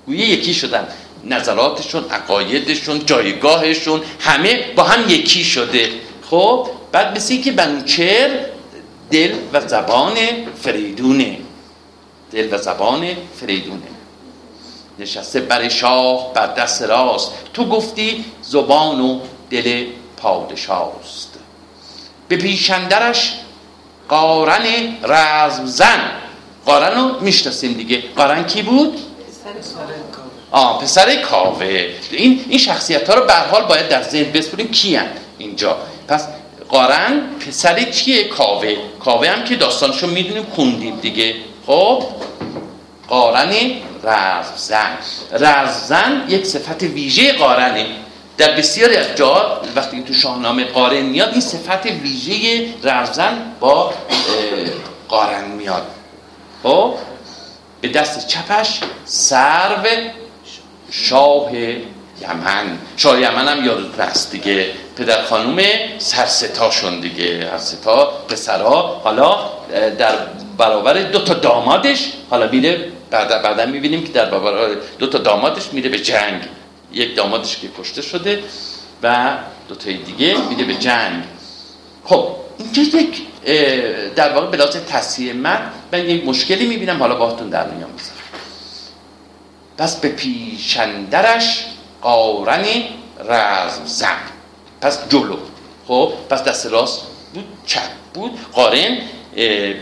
[0.07, 0.89] گویی یکی شدن.
[1.25, 5.91] نظراتشون عقایدشون جایگاهشون همه با هم یکی شده.
[6.31, 8.31] خب بعد مثل که بنوچر
[9.11, 10.15] دل و زبان
[10.63, 11.39] فریدونه.
[12.33, 13.07] دل و زبان
[13.41, 13.96] فریدونه.
[14.99, 17.33] نشسته بر شاه بر دست راست.
[17.55, 19.85] تو گفتی زبان و دل
[20.17, 21.39] پادشاست.
[22.29, 23.33] به پیشندرش
[24.09, 24.67] قارن
[25.03, 26.11] رزمزن
[26.67, 28.03] قارن رو می‌شناسیم دیگه.
[28.17, 29.01] قارن کی بود؟
[30.51, 31.89] آه پسر کاوه.
[32.11, 34.99] این این شخصیت ها رو به حال باید در ذهن بسپریم کی
[35.39, 35.77] اینجا.
[36.09, 36.29] پس
[36.69, 41.35] قارن پسر کیه کاوه؟ کاوه هم که داستانشو می‌دونیم خوندیم دیگه.
[41.67, 42.05] خب
[43.09, 43.53] قارن
[44.07, 44.99] رزمزن.
[45.33, 47.87] رزمزن یک صفت ویژه قارنه.
[48.39, 53.95] در بسیاری از جا وقتی تو شاهنامه قارن میاد این صفت ویژه رزمزن با
[55.09, 55.87] قارن میاد.
[56.63, 56.95] خب؟
[57.81, 59.87] به دست چپش سرو
[60.91, 61.53] شاه
[62.21, 62.79] یمن.
[62.97, 64.67] شاه یمن هم یادتون هست دیگه.
[64.97, 65.59] پدر خانوم
[65.99, 67.49] سرستاشون دیگه.
[67.53, 69.39] هر ستا پسرها حالا
[69.99, 70.15] در
[70.59, 72.13] برابر دو تا دامادش.
[72.31, 76.43] حالا میره بعد بعدا می‌بینیم که در برابر دو تا دامادش میره به جنگ.
[76.93, 78.43] یک دامادش که کشته شده
[79.03, 79.37] و
[79.69, 81.25] دو تای دیگه میره به جنگ.
[82.05, 83.23] خب اینجا یک
[84.15, 87.91] در واقع بلاس تصحیح من من یک مشکلی می‌بینم حالا باهاتون در می‌ذارم.
[89.79, 91.65] پس به پیشندرش
[92.03, 92.65] قارن
[93.29, 94.19] رزم زن.
[94.81, 95.37] پس جلو.
[95.89, 97.03] خب پس دست راست
[97.35, 98.33] بود چپ بود.
[98.53, 98.99] قارن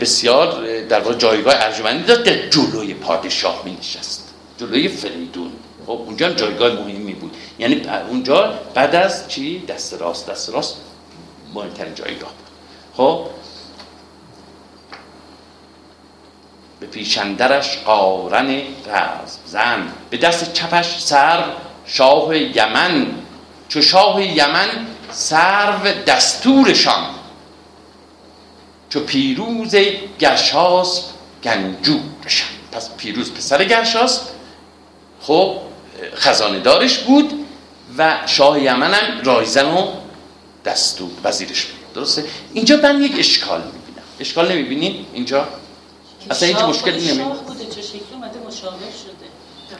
[0.01, 5.51] بسیار در واقع جایگاه ارجمندی داد در جلوی پادشاه می نشست جلوی فریدون.
[5.85, 7.37] خب اونجا جایگاه مهمی بود.
[7.59, 10.29] یعنی اونجا بعد از چی؟ دست راست.
[10.29, 10.77] دست راست
[11.53, 12.47] مهمترین جایگاه بود.
[12.97, 13.27] خب
[16.79, 18.49] به پیشندرش قارن
[18.87, 19.93] رزم زن.
[20.09, 21.43] به دست چپش سر
[21.85, 23.07] شاه یمن.
[23.69, 24.69] چو شاه یمن
[25.11, 27.14] سرو دستورشان
[28.95, 29.75] چو پیروز
[30.19, 31.03] گرشاس
[31.43, 34.21] گنجورشان پس پیروز پسر گرشاس
[35.21, 35.57] خب
[36.15, 37.45] خزانه دارش بود
[37.97, 39.87] و شاه یمن هم رایزن و
[40.65, 41.93] دستور وزیرش بود.
[41.93, 44.03] درسته؟ اینجا من یک اشکال می‌بینم.
[44.19, 45.47] اشکال نمی‌بینیم اینجا؟
[46.31, 47.31] اصلا هیچ مشکلی نمی‌بینیم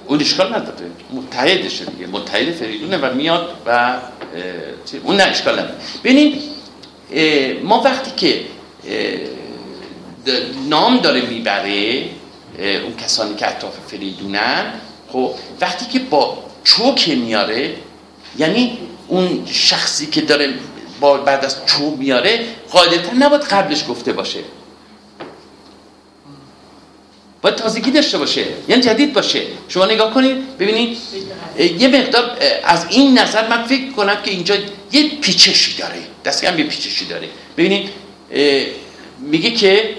[0.07, 0.91] اون اشکال نداره.
[1.13, 2.07] متحدشه دیگه.
[2.07, 3.97] متحد فریدونه و میاد و
[5.03, 5.75] اون نه اشکال نداره.
[6.03, 6.41] ببینید
[7.63, 8.54] ما وقتی که
[10.69, 12.03] نام داره می‌بره
[12.59, 14.73] اون کسانی که اطراف فریدونن.
[15.11, 17.75] خب وقتی که با چوک میاره
[18.37, 20.53] یعنی اون شخصی که داره
[20.99, 24.39] با بعد از چوب میاره قاعدتا نباید قبلش گفته باشه.
[27.41, 29.41] باید تازگی داشته باشه یعنی جدید باشه.
[29.67, 30.97] شما نگاه کنید ببینید
[31.79, 34.55] یه مقدار از این نظر من فکر کنم که اینجا
[34.91, 36.01] یه پیچشی داره.
[36.25, 37.29] دستی هم یه پیچشی داره.
[37.57, 37.89] ببینید
[39.19, 39.95] میگه که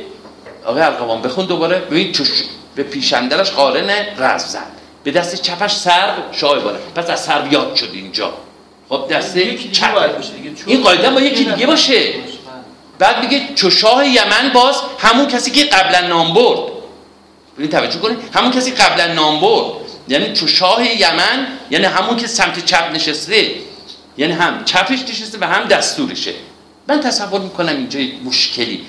[0.65, 2.29] آقای القوام بخون دوباره چوش
[2.75, 4.77] به پیشندرش قارن رز زد.
[5.05, 6.79] به دست چپش سر شاه باره.
[6.95, 8.35] پس از سر یاد شد اینجا.
[8.89, 9.39] خب دست
[9.73, 10.15] چپ.
[10.67, 12.15] این قاعده با یکی دیگه باشه.
[12.99, 16.73] بعد میگه چو شاه یمن باز همون کسی که قبلا نام برد.
[17.59, 19.73] ببین توجه کنید همون کسی قبلا نام برد.
[20.09, 23.51] یعنی چو شاه یمن یعنی همون که سمت چپ نشسته.
[24.17, 26.33] یعنی هم چپش نشسته و هم دستورشه.
[26.89, 28.87] من تصور می‌کنم اینجا مشکلی.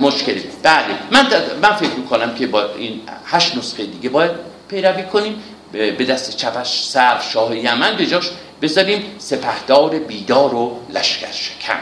[0.00, 0.44] مشکلی.
[0.62, 0.84] بله.
[1.10, 1.26] من,
[1.62, 4.30] من فکر می‌کنم که با این هشت نسخه دیگه باید
[4.68, 5.42] پیروی کنیم.
[5.72, 8.30] به دست چپش سر شاه یمن به جاش
[8.62, 9.02] بذاریم.
[9.18, 11.80] سپهدار بیدار و لشکر شکن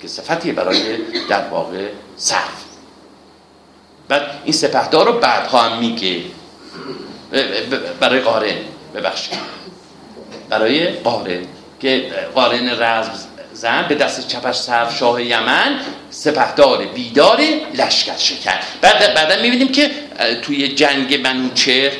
[0.00, 0.96] که صفتی برای
[1.28, 2.64] در واقع صرف
[4.08, 6.22] بعد این سپهدار رو بعدها هم میگه.
[8.00, 8.56] برای قارن.
[8.94, 9.38] ببخشید.
[10.48, 11.44] برای قارن.
[11.80, 13.27] که قارن رزم
[13.60, 17.40] زن به دست چپش صرف شاه یمن سپهدار بیدار
[17.74, 19.90] لشکر شکن بعد بعدا می‌بینیم که
[20.42, 21.92] توی جنگ منوچهر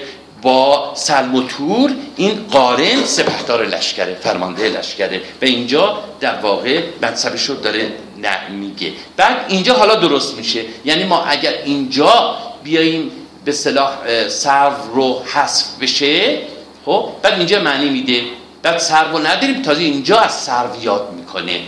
[0.42, 5.20] با سلم و تور این قارن سپهدار لشکره فرمانده لشکره.
[5.42, 8.92] و اینجا در واقع منصبش رو داره نه میگه.
[9.16, 10.64] بعد اینجا حالا درست میشه.
[10.84, 13.10] یعنی ما اگر اینجا بیاییم
[13.44, 13.92] به صلاح
[14.28, 16.38] سرو رو حذف بشه
[16.84, 18.22] خب؟ بعد اینجا معنی میده
[18.62, 21.62] بعد سرو رو نداریم تازه اینجا از سرو یاد می‌کنه.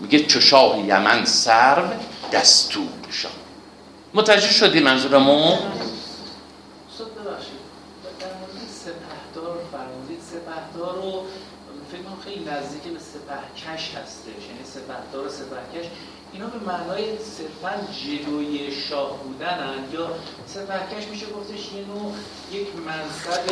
[0.00, 1.84] میگه چو شاه یمن سرو
[2.32, 3.28] دستور شد
[4.14, 5.56] متوجه شدی منظورمو؟
[12.38, 14.42] نزدیک به سپهکش هستش.
[14.48, 15.86] یعنی سپهدار و سپهکش
[16.32, 17.72] اینا به معنای صرفا
[18.04, 20.08] جلوی شاه بودنن یا
[20.46, 22.12] سپهکش میشه گفتش یه نوع
[22.52, 23.46] یک منصب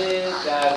[0.47, 0.73] در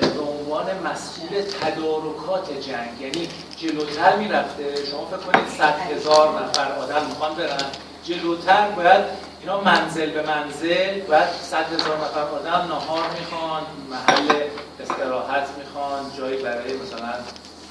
[0.00, 3.00] به عنوان مسئول تدارکات جنگ.
[3.00, 4.86] یعنی جلوتر می‌رفته.
[4.90, 7.70] شما فکر کنید صد هزار نفر آدم می‌خوان برن.
[8.04, 9.04] جلوتر باید
[9.40, 14.42] اینا منزل به منزل باید صد هزار نفر آدم نهار می‌خوان محل
[14.80, 17.14] استراحت می‌خوان جایی برای مثلا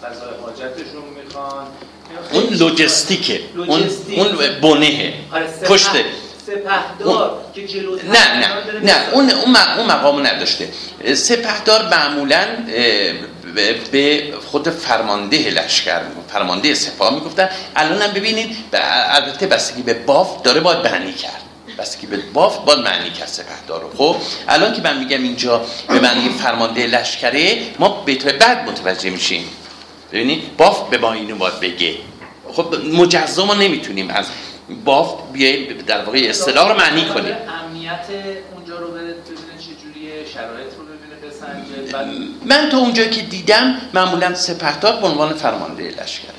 [0.04, 1.68] غذای حاجتشون می‌خوان.
[2.32, 3.42] اون لوجستیکه.
[3.58, 6.06] اون اون بنهه آره، پشته
[6.48, 8.48] سپهدار که جلو نه نه
[8.84, 9.14] نه.
[9.14, 10.70] اون اون مقامو نداشته.
[11.16, 12.46] سپهدار معمولا
[13.92, 17.50] به خود فرمانده لشکر فرمانده سپاه می‌گفتن.
[17.76, 21.42] الان هم ببینید البته بستگی به باف داره باید بهنی کرد.
[21.78, 23.90] بس که به بافت باید معنی کرد سپهدار رو.
[23.98, 24.16] خب
[24.48, 29.50] الان که من میگم اینجا به معنی فرمانده لشکره ما به بعد متوجه میشیم.
[30.16, 31.96] ببینید بافت به ما اینو باید بگه.
[32.54, 34.26] خب مجزا ما نمی‌تونیم از
[34.86, 37.36] بافت بیاییم در واقع اصطلاح رو معنی کنیم.
[37.64, 38.06] امنیت
[38.56, 39.16] اونجا رو ببینه
[40.34, 46.36] شرایط رو ببینه بسنجه من تا اونجا که دیدم معمولا سپهدار به عنوان فرمانده لشکره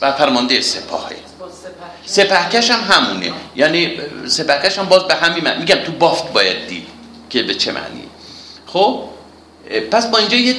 [0.00, 1.16] و فرمانده سپاهه.
[2.06, 3.32] سپهکش هم همونه.
[3.56, 6.86] یعنی سپهکش هم باز به همین من میگم تو بافت باید دید
[7.30, 8.04] که به چه معنی.
[8.66, 9.04] خب
[9.90, 10.56] پس با اینجا یه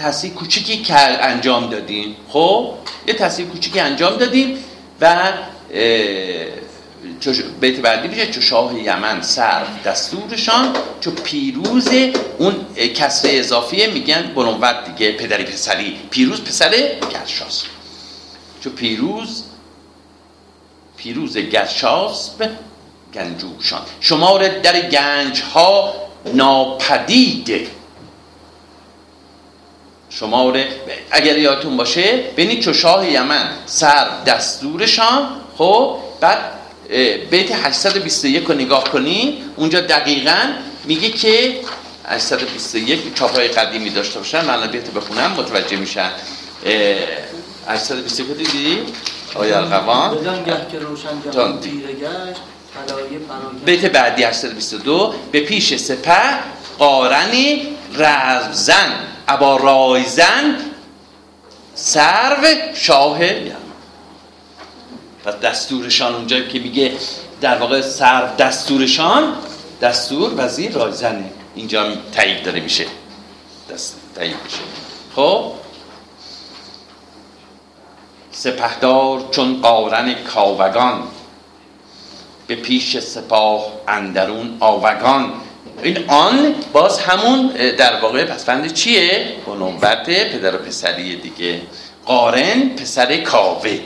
[0.00, 2.16] تصحیح کوچیکی که انجام دادیم.
[2.28, 2.74] خب؟
[3.06, 4.64] یه تصحیح کوچیکی انجام دادیم
[5.00, 5.32] و
[7.60, 11.88] بیت بعدی میشه چو شاه یمن صرف دستورشان چو پیروز
[12.38, 12.54] اون
[12.94, 15.98] کسر اضافیه میگن بنوت دیگه پدری پسری.
[16.10, 16.70] پیروز پسر
[17.12, 17.64] گرشاس.
[18.64, 19.44] چو پیروز
[20.96, 21.36] پیروز
[22.38, 22.50] به
[23.14, 23.82] گنجوشان.
[24.00, 25.94] شمار در گنج ها
[26.34, 27.68] ناپدید
[30.10, 30.64] شمار
[31.10, 36.38] اگر یادتون باشه ببینید چو شاه یمن سر دستورشان خب بعد
[37.30, 40.52] بیت 821 رو نگاه کنین اونجا دقیقا
[40.84, 41.60] میگه که
[42.06, 44.44] 821 چاپ های قدیمی داشته باشن.
[44.44, 46.10] من بیت بخونم متوجه میشن.
[47.68, 48.78] 821 دیدی؟
[49.34, 50.60] آیا القوان گشت
[53.64, 56.22] بیت بعدی 822 به پیش سپه
[56.78, 57.62] قارنی
[57.94, 58.92] رزم
[59.30, 60.56] ابا رایزن
[61.74, 63.56] سرو شاه یمن
[65.24, 66.92] و دستورشان اونجا که میگه
[67.40, 69.34] در واقع سر دستورشان
[69.82, 72.86] دستور وزیر رایزنه اینجا تایید داره میشه.
[73.70, 74.58] دست تایید میشه.
[75.16, 75.52] خب؟
[78.32, 81.02] سپهدار چون قارن کاوگان
[82.46, 85.32] به پیش سپاه اندرون آوگان.
[85.82, 87.46] این آن باز همون
[87.78, 91.60] در واقع پسفند چیه؟ بنوبت پدر و پسری دیگه.
[92.06, 93.78] قارن پسر کاوه.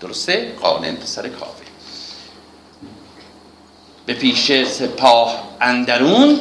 [0.00, 1.52] درسته؟ قارن پسر کاوه.
[4.06, 6.40] به پیش سپاه اندرون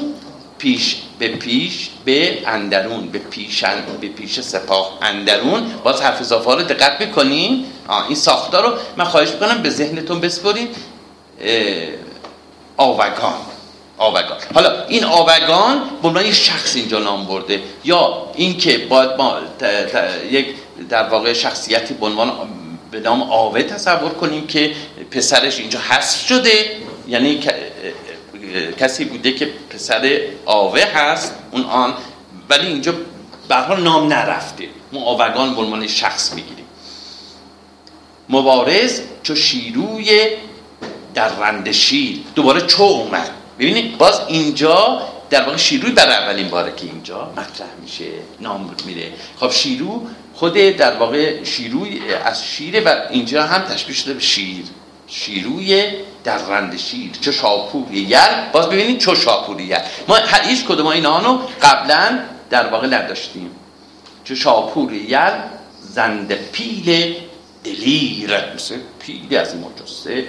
[0.57, 3.63] پیش به پیش به اندرون به پیش
[4.01, 5.73] به پیش سپاه اندرون.
[5.83, 7.65] باز حرف اضافه رو دقت بکنین.
[8.07, 10.67] این ساختار رو من خواهش می‌کنم به ذهنتون بسپرین.
[12.77, 13.50] آوگان.
[14.01, 19.37] آوگان حالا این آوگان به عنوان شخص اینجا نام برده یا اینکه باید ما
[20.31, 20.47] یک
[20.89, 22.31] در واقع شخصیتی به عنوان
[22.91, 24.75] به نام آوه تصور کنیم که
[25.11, 27.39] پسرش اینجا حذف شده یعنی
[28.79, 31.93] کسی بوده که پسر آوه هست اون آن
[32.49, 32.93] ولی اینجا
[33.47, 34.67] به نام نرفته.
[34.93, 36.65] ما آوگان به عنوان شخص می‌گیریم.
[38.29, 40.27] مبارز چو شیروی
[41.13, 42.19] در رند شیر.
[42.35, 43.29] دوباره چو اومد.
[43.59, 48.05] ببینید باز اینجا در واقع شیروی بر اولین باره که اینجا مطرح میشه
[48.39, 49.11] نام میره.
[49.39, 50.01] خب شیرو
[50.33, 54.65] خود در واقع شیروی از شیره و اینجا هم تشبیه شده به شیر.
[55.07, 55.83] شیروی
[56.23, 61.19] در رند شیر چه شاپوری یر باز ببینید چه شاپوری یر ما هیچ کدوم اینا
[61.19, 63.51] رو قبلا در واقع نداشتیم.
[64.23, 65.33] چه شاپوری یر
[65.81, 67.15] زند پیل
[67.63, 68.53] دلیر.
[68.55, 70.25] مثل پیل از این مجسه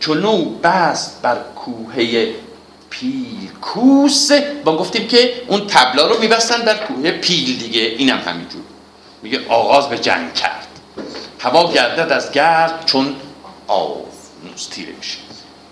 [0.00, 2.34] چونو بست بر کوهه
[2.90, 4.32] پیل کوس
[4.64, 8.62] با گفتیم که اون تبلا رو میبستن بر کوه پیل دیگه اینم همینجور.
[9.22, 10.66] میگه آغاز به جنگ کرد.
[11.40, 13.16] هوا گردد از گرد چون
[13.66, 14.02] آف
[14.70, 15.18] تیره میشه.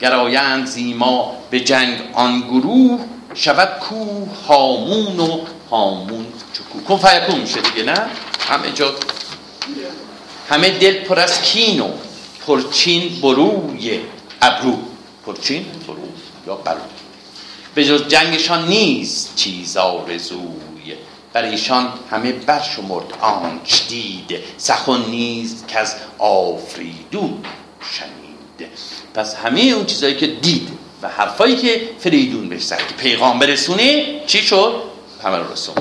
[0.01, 3.01] گرایند زی ما به جنگ آن گروه
[3.35, 6.81] شود کوه هامون و هامون چو کوه.
[6.81, 8.07] کن فیکون میشه دیگه نه؟
[8.49, 8.95] همه جا
[10.49, 11.89] همه دل پر از کین و
[12.47, 14.01] پرچین بروی
[14.45, 14.79] ابرو.
[15.27, 16.09] پرچین برو
[16.47, 16.81] یا برو.
[17.75, 20.95] به جز جنگشان نیست چیز آرزوی.
[21.33, 24.39] بر ایشان همه برشمرد آنچ دید.
[24.57, 27.43] سخن نیست که از آفریدون
[27.99, 28.71] شنید.
[29.15, 30.69] پس همه اون چیزایی که دید
[31.03, 34.83] و حرفایی که فریدون بهش زد که پیغام برسونه چی شد؟
[35.23, 35.75] همه رو رسون.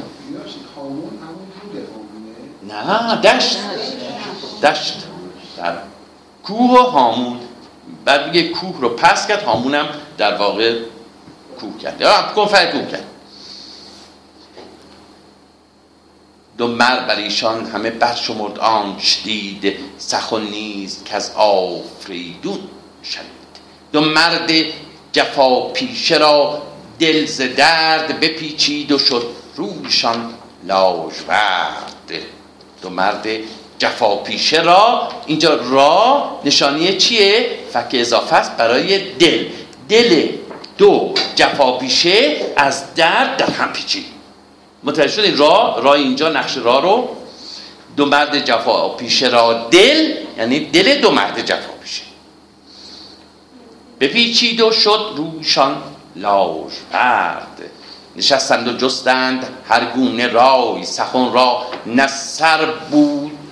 [2.67, 3.57] نه دشت.
[4.63, 4.93] دشت.
[5.57, 5.77] در
[6.43, 7.39] کوه و هامون
[8.05, 10.79] بعد میگه کوه رو پس کرد هامونم در واقع
[11.59, 12.01] کوه کرد.
[12.01, 12.51] یا کوه
[12.91, 13.05] کرد.
[16.57, 22.59] دو مرد بر ایشان همه بر شمرد آنچ دید سخن نیست که از آفریدون
[23.03, 23.27] شنید.
[23.91, 24.51] دو مرد
[25.11, 26.61] جفا پیشه را
[26.99, 29.25] دل ز درد بپیچید و شد
[29.55, 32.11] رویشان لاژورد
[32.81, 33.27] دو مرد
[33.79, 39.45] جفا پیشه را اینجا را نشانی چیه؟ فک اضافه است برای دل.
[39.89, 40.29] دل
[40.77, 44.05] دو جفا پیشه از درد در هم پیچید.
[44.83, 47.09] متوجه شدید را را اینجا نقش را رو.
[47.97, 52.03] دو مرد جفا پیشه را دل یعنی دل دو مرد جفا پیشه.
[53.99, 55.83] بپیچید و شد روشان
[56.15, 57.61] لاش پرد.
[58.15, 60.85] نشستند و جستند هر گونه رای.
[60.85, 62.07] سخن را نه
[62.91, 63.42] بود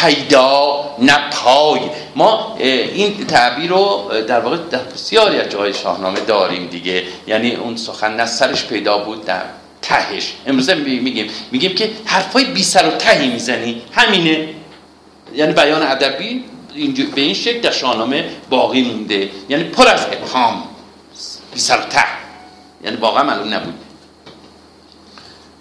[0.00, 1.80] پیدا نه پای
[2.16, 7.04] ما این تعبیر رو در واقع در بسیاری از جای شاهنامه داریم دیگه.
[7.26, 9.42] یعنی اون سخن نه سرش پیدا بود در
[9.82, 10.32] تهش.
[10.46, 11.30] امروز میگیم.
[11.52, 13.82] میگیم که حرفای بی سر و تهی می‌زنی.
[13.92, 14.48] همینه.
[15.34, 16.44] یعنی بیان ادبی
[17.14, 19.30] به این شکل در شاهنامه باقی مونده.
[19.48, 20.62] یعنی پر از ابهام.
[21.54, 22.04] بی سر و ته.
[22.84, 23.74] یعنی واقعا معلوم نبود.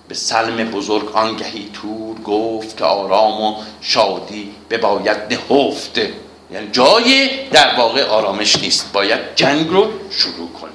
[0.08, 1.70] به سلم بزرگ آنگهی
[2.24, 5.98] گفت که آرام و شادی به باید نهفت.
[6.52, 8.94] یعنی جای در واقع آرامش نیست.
[8.94, 10.74] باید جنگ رو شروع کنیم.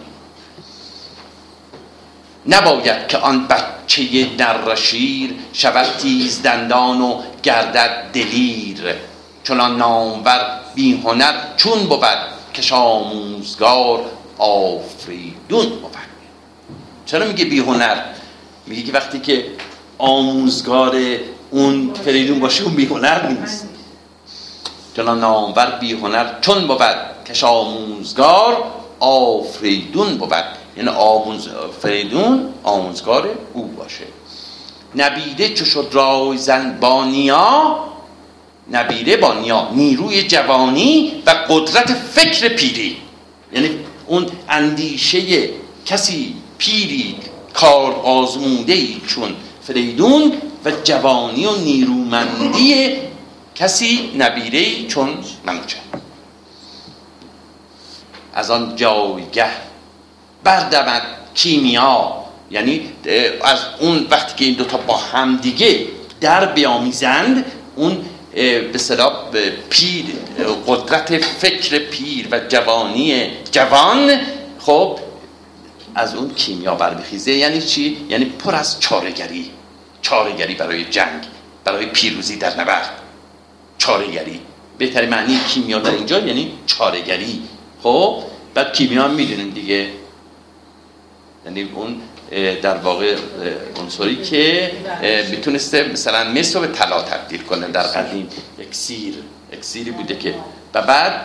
[2.47, 8.95] نباید که آن بچه نر شیر شود تیز دندان و گردد دلیر.
[9.45, 12.05] چنان نامور بی هنر چون بود
[12.53, 14.05] که آموزگار
[14.39, 15.91] آفریدون بود.
[17.07, 17.97] چرا میگه بی هنر؟
[18.67, 19.47] میگه وقتی که
[19.99, 20.97] آموزگار
[21.51, 23.69] اون فریدون باشه اون بی هنر نیست.
[24.97, 26.83] چنان نامور بی هنر چون بود
[27.25, 28.65] که آموزگار
[29.01, 30.33] آفریدون بود.
[30.77, 31.49] یعنی آموز
[31.83, 34.05] فریدون آموزگار او باشه.
[34.97, 37.85] نبیده چو شد رای زن با نیا
[38.71, 39.69] نبیره با نیا.
[39.73, 42.97] نیروی جوانی و قدرت فکر پیری.
[43.53, 43.71] یعنی
[44.07, 45.49] اون اندیشه
[45.87, 47.17] کسی پیری
[47.55, 50.33] کار آزموده ای چون فریدون
[50.65, 52.97] و جوانی و نیرومندی
[53.55, 55.77] کسی نبیره چون منوچه
[58.35, 59.47] از آن جایگه
[60.45, 61.03] بردمد
[61.35, 62.93] کیمیا یعنی
[63.45, 65.87] از اون وقتی که این دوتا با هم دیگه
[66.21, 67.45] در بیامیزند
[67.77, 68.05] اون
[68.73, 69.13] به صلاح
[69.71, 70.05] پیر
[70.67, 74.21] قدرت فکر پیر و جوانی جوان
[74.59, 74.99] خب
[75.95, 77.33] از اون کیمیا برمیخیزه.
[77.33, 79.51] یعنی چی؟ یعنی پر از چارگری
[80.05, 81.23] چارگری برای جنگ
[81.65, 82.91] برای پیروزی در نبرد.
[83.79, 84.41] چارگری
[84.79, 87.43] بهترین معنی کیمیا در اینجا یعنی چارگری
[87.83, 88.23] خب
[88.55, 89.89] بعد کیمیا هم می‌دونیم دیگه.
[91.47, 92.01] یعنی اون
[92.63, 93.17] در واقع
[93.81, 94.73] عنصری که
[95.31, 98.29] می‌تونسته مثلا مس رو به طلا تبدیل کنه در قدیم.
[98.59, 99.15] اکسیر
[99.53, 100.35] اکسیری بوده که.
[100.75, 101.21] و بعد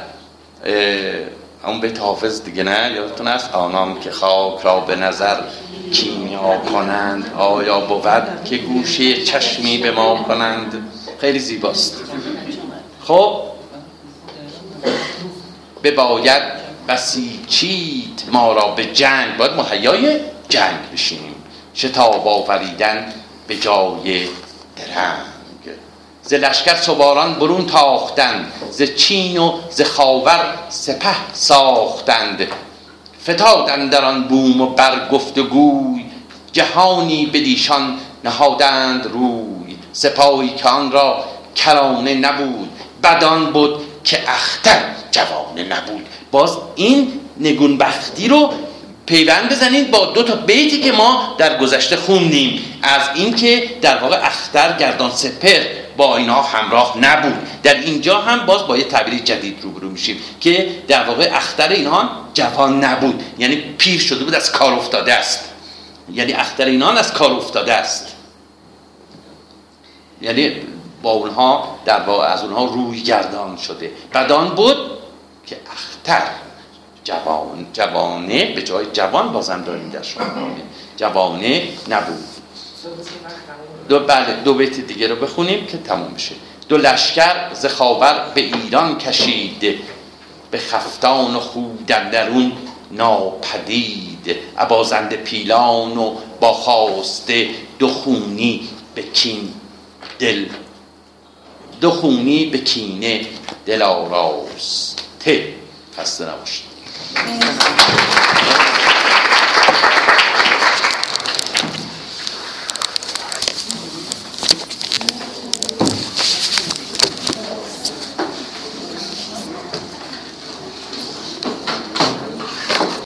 [1.63, 5.41] اون به حافظ دیگه نه؟ یادتون است آنان که خاک را به نظر
[5.91, 12.03] کیمیا کنند؟ آیا بود که گوشه چشمی به ما کنند؟ خیلی زیباست.
[13.03, 13.41] خب
[15.81, 16.43] به باید
[16.87, 20.19] بسیچید ما را به جنگ باید مهیای
[20.49, 21.35] جنگ بشیم.
[21.75, 23.13] شتاب آوریدن
[23.47, 24.27] به جای
[24.75, 25.29] درنگ.
[26.23, 32.47] ز لشکر سواران برون تاختند ز چین و ز خاور سپه ساختند.
[33.24, 34.76] فتادند در آن بوم و
[35.49, 36.05] گوی.
[36.51, 39.78] جهانی بدیشان نهادند روی.
[39.93, 41.24] سپاهی که آن را
[41.55, 42.70] کرانه نبود.
[43.03, 46.05] بدان بود که اختر جوانه نبود.
[46.32, 48.53] باز این نگونبختی رو
[49.05, 52.80] پیوند بزنید با دو تا بیتی که ما در گذشته خوندیم.
[52.84, 57.61] از اینکه در واقع اختر گردان سپر با اینا همراه نبود.
[57.63, 62.09] در اینجا هم باز با یه تعبیر جدید روبرو میشیم که در واقع اختر اینها
[62.33, 63.23] جوان نبود.
[63.37, 65.49] یعنی پیر شده بود از کار افتاده است.
[66.13, 68.15] یعنی اختر اینان از کار افتاده است.
[70.21, 70.51] یعنی
[71.01, 73.91] با اونها در واقع از اونها روی گردان شده.
[74.13, 74.77] بدان بود
[75.45, 76.27] که اختر
[77.03, 80.23] جوان جوانه به جای جوان بازم داریم در شما.
[80.97, 82.23] جوانه نبود.
[83.89, 86.35] دو بله دو بیت دیگه رو بخونیم که تموم بشه.
[86.69, 89.79] دو لشکر ز خاور به ایران کشید
[90.51, 91.39] به خفتان و
[91.87, 92.51] در درون
[92.91, 94.35] ناپدید.
[94.57, 99.53] عبازند پیلان و با خواسته دو خونی به کین
[100.19, 100.45] دل
[101.81, 103.21] دو خونی به کینه
[103.65, 105.53] دل آراسته.
[105.97, 106.69] خسته نباشید.